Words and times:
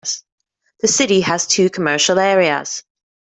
The 0.79 0.87
city 0.87 1.21
has 1.21 1.45
two 1.45 1.69
commercial 1.69 2.17
areas. 2.17 2.83